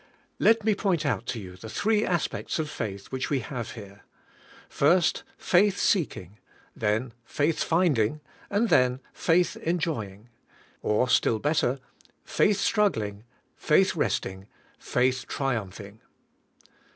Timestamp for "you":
1.39-1.55